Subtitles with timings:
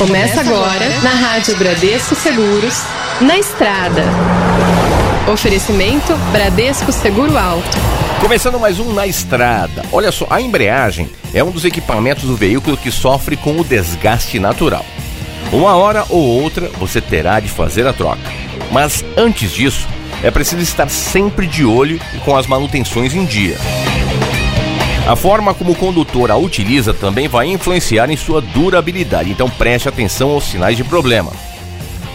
[0.00, 2.84] Começa agora na Rádio Bradesco Seguros,
[3.20, 4.02] na estrada.
[5.30, 7.76] Oferecimento Bradesco Seguro Alto.
[8.18, 9.84] Começando mais um na estrada.
[9.92, 14.40] Olha só, a embreagem é um dos equipamentos do veículo que sofre com o desgaste
[14.40, 14.86] natural.
[15.52, 18.22] Uma hora ou outra você terá de fazer a troca.
[18.72, 19.86] Mas antes disso,
[20.22, 23.58] é preciso estar sempre de olho e com as manutenções em dia.
[25.10, 29.88] A forma como o condutor a utiliza também vai influenciar em sua durabilidade, então preste
[29.88, 31.32] atenção aos sinais de problema.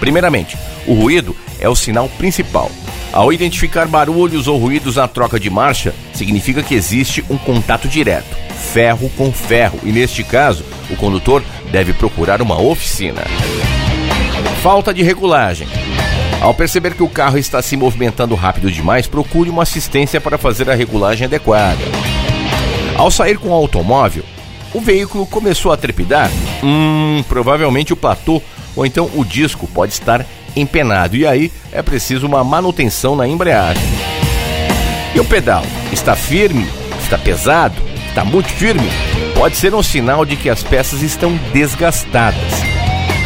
[0.00, 0.58] Primeiramente,
[0.88, 2.68] o ruído é o sinal principal.
[3.12, 8.36] Ao identificar barulhos ou ruídos na troca de marcha, significa que existe um contato direto,
[8.72, 13.22] ferro com ferro, e neste caso, o condutor deve procurar uma oficina.
[14.64, 15.68] Falta de regulagem.
[16.40, 20.68] Ao perceber que o carro está se movimentando rápido demais, procure uma assistência para fazer
[20.68, 21.84] a regulagem adequada.
[23.00, 24.22] Ao sair com o automóvel,
[24.74, 26.30] o veículo começou a trepidar?
[26.62, 28.42] Hum, provavelmente o platô
[28.76, 33.82] ou então o disco pode estar empenado e aí é preciso uma manutenção na embreagem.
[35.14, 35.62] E o pedal?
[35.90, 36.68] Está firme?
[37.02, 37.80] Está pesado?
[38.06, 38.90] Está muito firme?
[39.34, 42.52] Pode ser um sinal de que as peças estão desgastadas.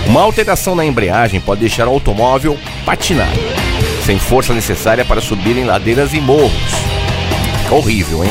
[0.06, 3.40] Uma alteração na embreagem pode deixar o automóvel patinado,
[4.06, 6.52] sem força necessária para subir em ladeiras e morros.
[7.72, 8.30] Horrível, hein?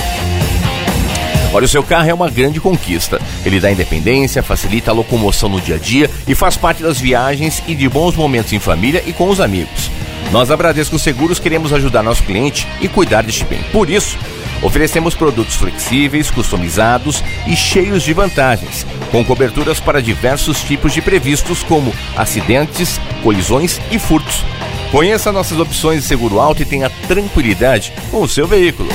[1.54, 3.22] Olha, o seu carro é uma grande conquista.
[3.46, 7.62] Ele dá independência, facilita a locomoção no dia a dia e faz parte das viagens
[7.68, 9.92] e de bons momentos em família e com os amigos.
[10.32, 13.62] Nós da Bradesco Seguros queremos ajudar nosso cliente e cuidar deste bem.
[13.72, 14.18] Por isso,
[14.64, 21.62] oferecemos produtos flexíveis, customizados e cheios de vantagens, com coberturas para diversos tipos de previstos
[21.62, 24.44] como acidentes, colisões e furtos.
[24.92, 28.90] Conheça nossas opções de seguro alto e tenha tranquilidade com o seu veículo.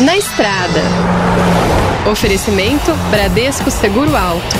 [0.00, 0.80] Na estrada.
[2.08, 4.56] Oferecimento Bradesco Seguro Alto.